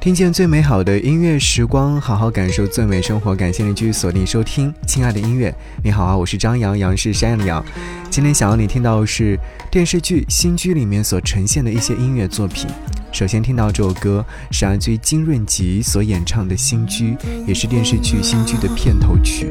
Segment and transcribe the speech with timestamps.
[0.00, 3.34] 听见最美好的音乐时光，好好感受最美生活。
[3.34, 5.52] 感谢你继续锁定收听，亲爱的音乐，
[5.82, 7.64] 你好啊，我是张扬，杨是山羊的羊。
[8.08, 9.36] 今天想要你听到的是
[9.72, 12.68] 电视剧《新居》里面所呈现的一些音乐作品。
[13.10, 17.10] 首先听到这首歌是来自于金润吉所演唱的《新居》，
[17.44, 19.50] 也是电视剧《新居》的片头曲。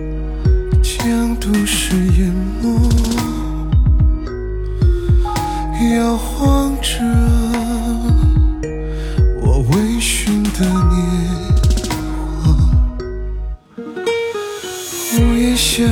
[0.81, 2.79] 将都市淹没，
[5.97, 7.03] 摇晃着
[9.41, 10.16] 我微醺
[10.59, 10.97] 的年
[12.41, 12.45] 华。
[15.13, 15.83] 屋檐下，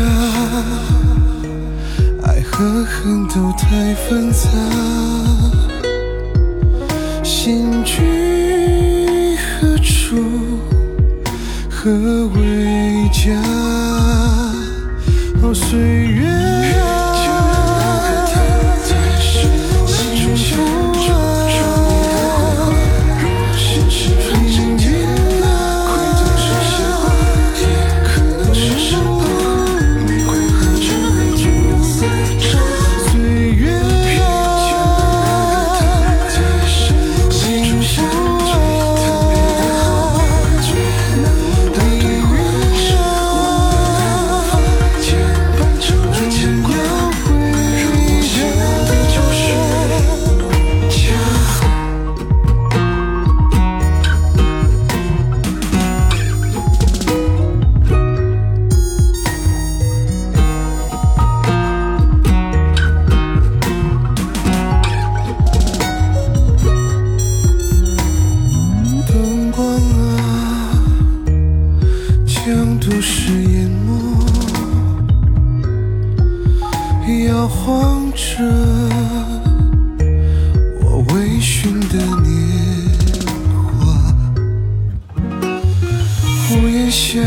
[2.24, 4.50] 爱和恨都太纷杂。
[7.24, 10.16] 心居何处？
[11.70, 13.40] 何为家？
[15.44, 16.26] 哦，岁月
[77.08, 78.44] 摇晃着
[80.82, 82.28] 我微醺的年
[83.80, 83.86] 华，
[86.52, 87.22] 屋檐下，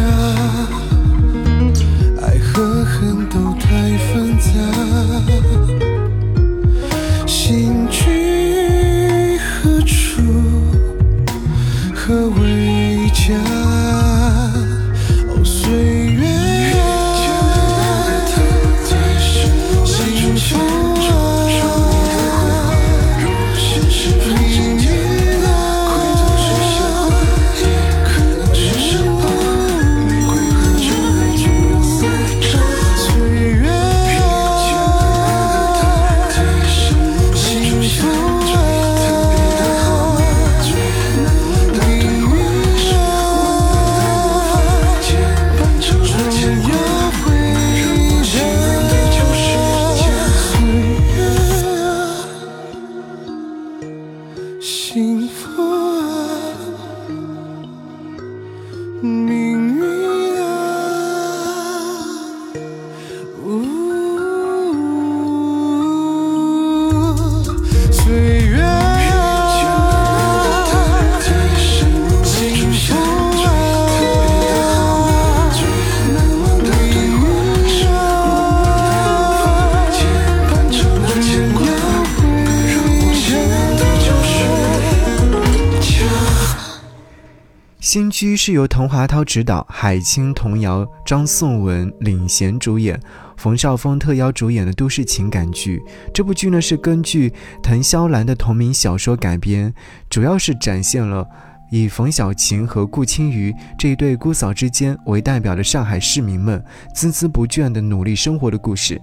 [88.19, 93.01] 剧是由滕华涛执导，海清、童瑶、张颂文领衔主演，
[93.37, 95.81] 冯绍峰特邀主演的都市情感剧。
[96.13, 99.73] 这部剧呢是根据滕肖兰的同名小说改编，
[100.11, 101.25] 主要是展现了
[101.71, 106.61] 以冯小琴和顾青瑜这一对姑嫂之间为代表的上海市民们
[106.97, 109.01] 孜孜不倦的努力生活的故事。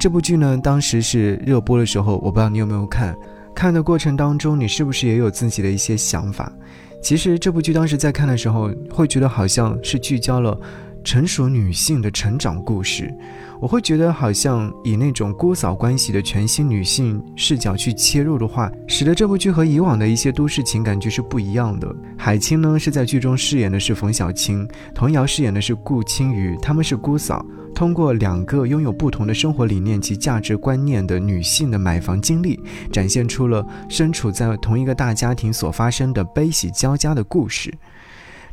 [0.00, 3.14] 这部剧呢，当时是热播的时候，我不知道你有没有看。
[3.54, 6.50] 看的过程当中，你是不是也有自己的一些想法？
[7.06, 10.60] 其实这部剧当时在看的时候，会觉得好像是聚焦了
[11.04, 13.14] 成熟女性的成长故事。
[13.60, 21.94] 我会觉得好像以那种姑嫂关系的全新女性视角去切入的话，使得这部剧和以往的一些都市情感剧是不一样的。
[22.18, 27.46] 海清呢是在剧中饰演的是冯小青，童瑶饰演的是顾青瑜，他们是姑嫂。
[27.76, 32.58] 通过两个拥有不同的生活理念及价值观念的女性的买房经历，
[32.90, 37.70] 展现出了身处在同一个大家庭所发生的悲喜交加的故事。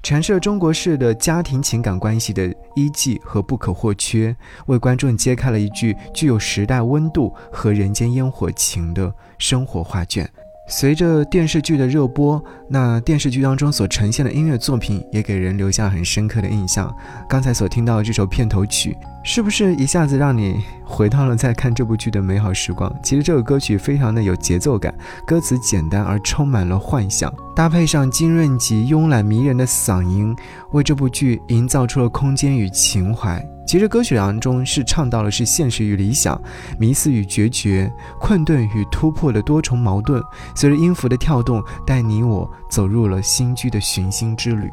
[0.04, 4.36] 阐释了中国式的家庭情感关系的依据和不可或缺，
[4.66, 10.30] 为观众揭开了一句具有时代温度和人间烟火情的生活画卷。
[10.68, 16.94] 随着电视剧的热播，那电视剧当中所呈现的音乐作品也给人留下很深刻的印象。
[17.30, 22.94] 刚才所听到的这首片头曲，是不是一下子让你回到了在看这部剧的美好时光？
[23.02, 24.94] 其实这个歌曲非常的有节奏感，
[25.26, 30.36] 歌词简单而充满了幻想，搭配上金润吉慵懒迷人的嗓音，
[30.72, 33.42] 为这部剧营造出了空间与情怀。
[33.66, 36.40] 其实歌曲当中是唱到了是现实与理想、
[36.78, 40.22] 迷思与决绝、困顿与突破的多重矛盾，
[40.54, 44.70] 随着音符的跳动，带你我走入了新居的寻星之旅。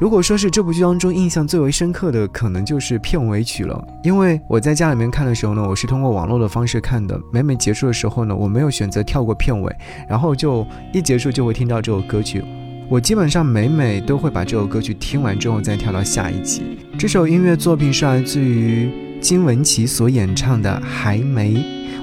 [0.00, 3.86] 如果说是这部剧当中印象最为深刻的，可能就是片尾曲了。
[4.02, 7.20] 因为我在家里面看的时候呢，我是通过网络的方式看的。
[7.30, 9.70] 每每结束的时候呢，我没有选择跳过片尾，
[10.08, 12.42] 然后就一结束就会听到这首歌曲。
[12.88, 16.78] 我基本上每每都会把这首歌曲听完之后再跳到下一集。
[16.98, 21.52] 这首音乐作品是来自于金玟岐所演唱的《还没》。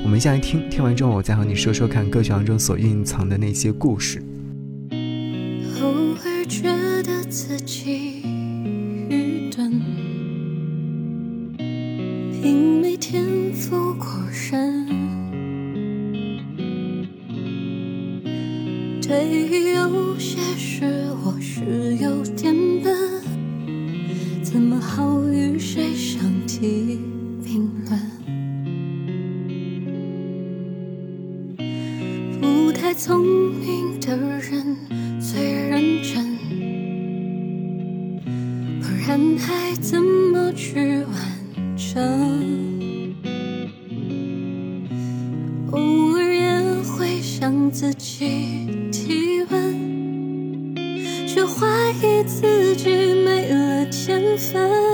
[0.04, 4.24] 我们先来听，听完之后我再和你说说看歌曲当中所蕴藏的那些故事。
[32.98, 33.24] 聪
[33.54, 34.76] 明的人
[35.22, 35.40] 最
[35.70, 36.36] 认真。
[38.82, 41.14] 不然还怎么去完
[41.78, 42.02] 成？
[45.72, 45.80] 偶
[46.18, 50.76] 尔也会向自己提问，
[51.28, 51.68] 却怀
[52.02, 52.90] 疑自己
[53.24, 54.87] 没了天分。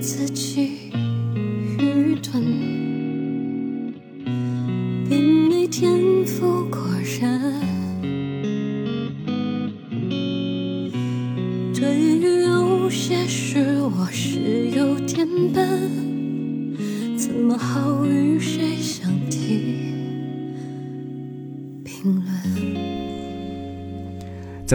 [0.00, 0.79] 自己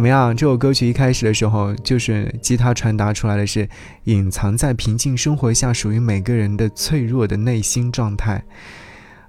[0.06, 0.38] 怎么样？
[0.38, 3.68] 这首歌曲一开始的时候，就是吉他传达出来的是
[4.04, 8.40] 隐藏在平静生活下属于每个人的脆弱的内心状态。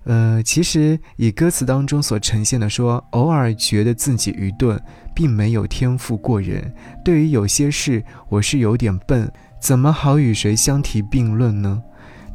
[0.04, 4.78] 呃，其实以歌词当中所呈现的说，偶尔觉得自己愚钝，
[5.14, 6.70] 并没有天赋过人。
[7.02, 11.82] 对于有些事，我是有点笨，怎么好与谁相提并论呢？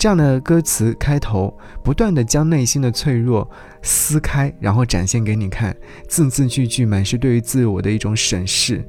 [0.01, 3.47] 这样的歌词开头，不断的将内心的脆弱
[3.83, 5.77] 撕开，然后展现给你看，
[6.07, 8.83] 字字句句满是对于自我的一种审视。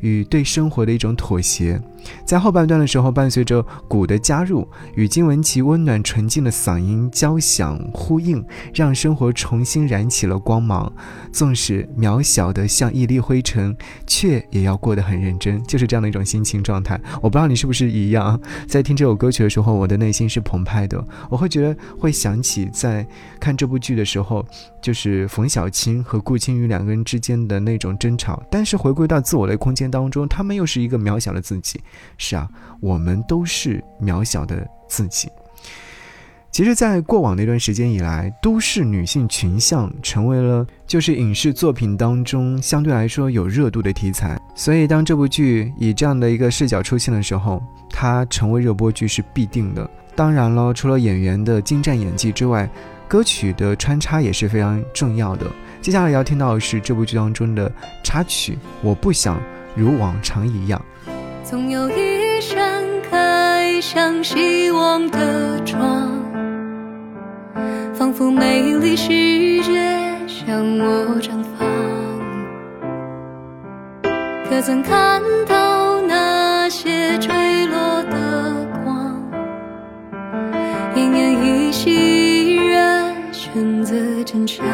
[0.00, 1.80] 与对生活的一种妥协，
[2.24, 10.92] 在后半段的时候，伴随着鼓的加入，与金玟岐温暖纯净的嗓音交响呼应，让生活重新燃起了光芒。
[11.32, 17.00] 纵使渺小的像一粒灰尘，却也要过得很认真，就是这样的一种心情状态。
[17.16, 23.06] 我不知道你是不是一样，在听这首歌曲的时候，我的内心是澎湃的，我会觉得会想起在
[23.40, 24.46] 看这部剧的时候，
[24.80, 29.88] 就是冯小青和顾青宇两个人之间的那种争吵，但是回归到自我的空间。
[29.90, 31.80] 当中，他们又是一个渺小的自己。
[32.16, 32.48] 是啊，
[32.80, 35.28] 我们都是渺小的自己。
[36.50, 44.40] 其实，在过往那段时间以来，都市女性群像成为了就是影视作品当中相对来说有热度的题材。
[44.56, 49.88] 所以，当这部剧以这样的一个视角出现的时候，它成为热播剧是必定的。
[50.16, 52.68] 当然了，除了演员的精湛演技之外，
[53.06, 55.46] 歌曲的穿插也是非常重要的。
[55.82, 57.70] 接下来要听到的是这部剧当中的
[58.02, 59.36] 插曲，《我不想》。
[59.76, 60.84] 如往常一样，
[61.50, 66.22] 总有一扇开向希望的窗，
[67.94, 69.08] 仿佛美丽世
[69.62, 69.80] 界
[70.26, 71.66] 向我绽放。
[74.46, 79.18] 可曾看到那些坠落的光？
[80.94, 84.66] 奄奄一息，依然选择坚强。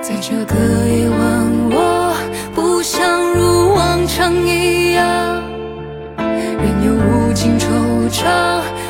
[0.00, 0.54] 在这个
[0.88, 1.18] 夜晚，
[8.16, 8.24] 怅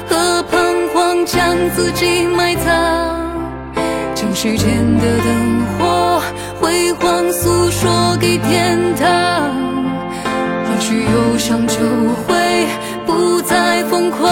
[0.09, 2.71] 和彷徨将自己埋葬，
[4.15, 6.23] 将世间的灯火
[6.61, 9.51] 辉煌诉说给天堂。
[10.71, 11.75] 也许忧伤就
[12.29, 12.69] 会
[13.05, 14.23] 不再疯狂，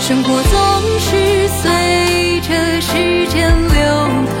[0.00, 0.58] 生活总
[0.98, 3.76] 是随着时间流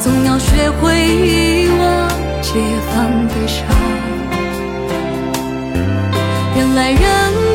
[0.00, 2.10] 总要学会遗忘
[2.42, 2.58] 解
[2.92, 3.69] 放的伤。
[6.80, 7.02] 在人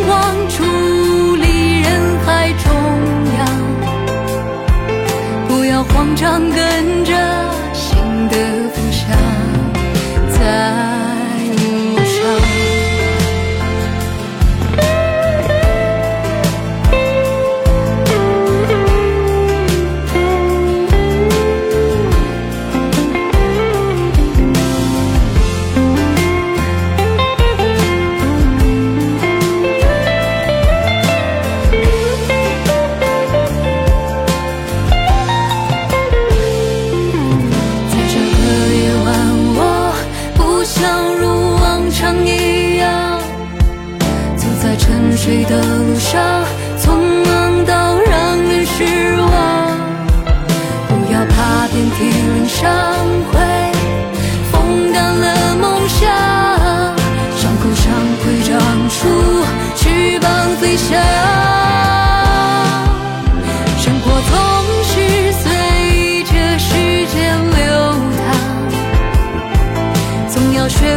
[0.07, 1.89] 往，矗立人
[2.23, 2.71] 海中
[3.39, 3.41] 央。
[5.47, 7.11] 不要慌张，跟着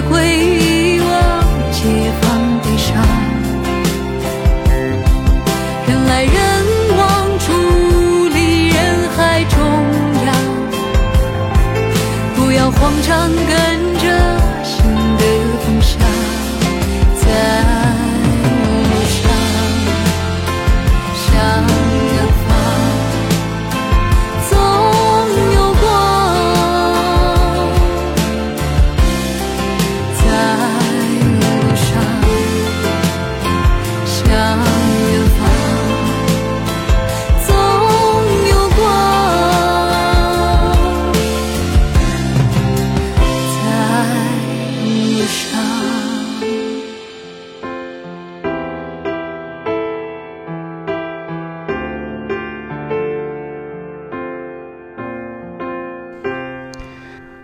[0.03, 0.28] 会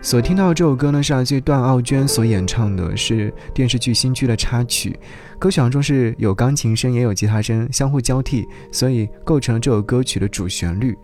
[0.05, 4.95] 所听到的这首歌呢，是来自于段奥娟所演唱的，是电视剧《新剧》的插曲。
[5.39, 10.95] 歌曲当中是有钢琴声，也有吉他声，相互交替，所以构成了这首歌曲的主旋律。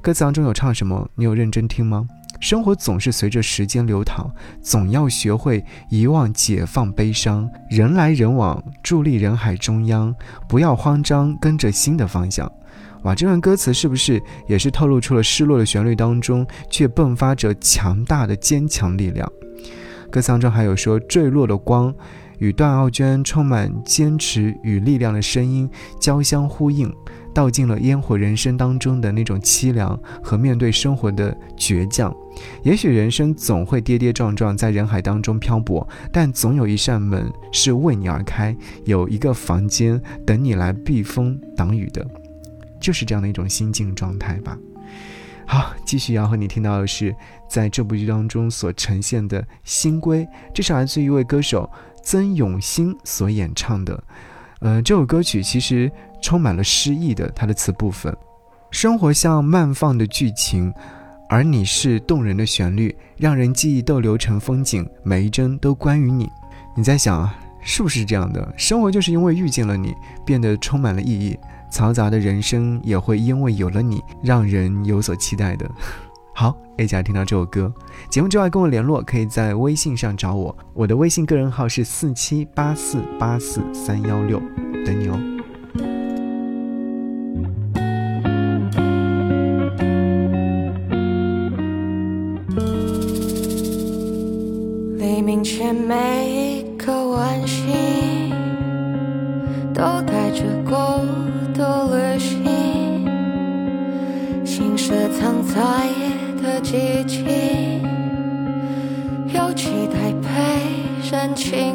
[0.00, 1.10] 歌词当中有唱什么？
[1.16, 2.06] 你有认真听吗？
[2.44, 7.50] 生活总是随着时间流淌，总要学会遗忘、解放悲伤。
[7.70, 10.14] 人来人往，伫立人海中央，
[10.46, 12.52] 不要慌张，跟着新的方向。
[13.04, 19.26] 哇，这段歌词是不是也是透露出了失落的旋律当中，却迸发着强大的坚强力量？
[20.10, 21.94] 歌词当中还有说坠落的光，
[22.40, 25.66] 与段奥娟充满坚持与力量的声音
[25.98, 26.94] 交相呼应，
[27.34, 32.14] 道尽了烟火人生当中的那种凄凉和面对生活的倔强。
[32.62, 42.06] 也许人生总会跌跌撞撞，在人海当中漂泊，但总有一扇门是为你而开，有一个房间等你来避风挡雨的。
[42.80, 44.56] 就是这样的一种心境状态吧。
[45.46, 47.14] 好，继续要和你听到的是，
[47.48, 51.70] 在这部剧当中所呈现的新规，这是来自于一位歌手
[52.02, 54.02] 曾永新所演唱的。
[54.64, 55.92] 呃，这首歌曲其实
[56.22, 58.16] 充满了诗意的，它的词部分。
[58.70, 60.72] 生活像慢放的剧情，
[61.28, 66.30] 而你是动人的旋律，让人记忆逗留成风景，每一帧都关于你。
[66.74, 68.54] 你在想啊，是不是这样的？
[68.56, 69.94] 生活就是因为遇见了你，
[70.24, 71.38] 变得充满了意义。
[71.70, 75.70] 嘈杂的人生也会因为有了你，让人有所期待的。
[76.36, 77.72] 好，A 家听到这首歌，
[78.10, 84.42] 节目之外跟我联络，可以在微信上找我，我的微信个人号是四七八四八四三幺六，
[84.84, 85.16] 等你哦。
[94.98, 98.30] 黎明前每一个晚星，
[99.72, 100.93] 都带着光
[111.14, 111.73] 深情。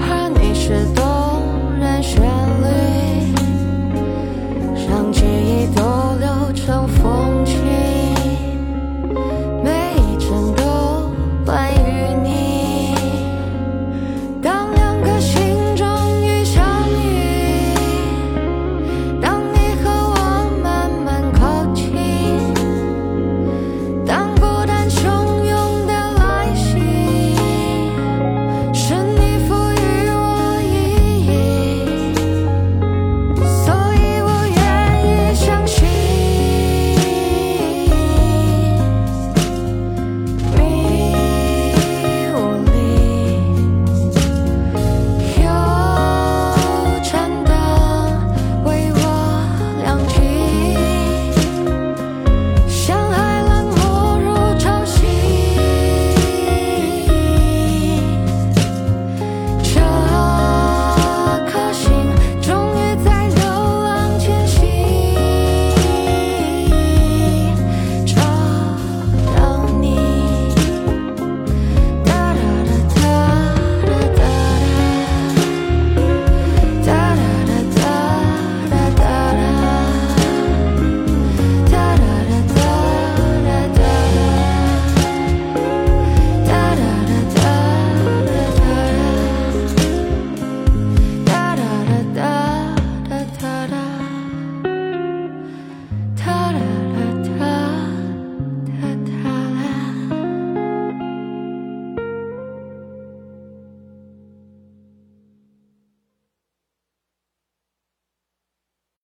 [0.00, 1.02] 而你是动
[1.78, 2.22] 人旋
[2.62, 2.66] 律，
[4.88, 5.52] 让记忆。